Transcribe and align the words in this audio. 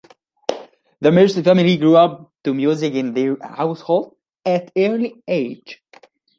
The 1.01 1.11
Mercey 1.11 1.43
family 1.43 1.77
grew 1.77 1.95
up 1.95 2.33
to 2.43 2.55
music 2.55 2.95
in 2.95 3.13
their 3.13 3.37
household 3.39 4.15
at 4.43 4.71
an 4.75 4.93
early 4.95 5.21
age. 5.27 5.79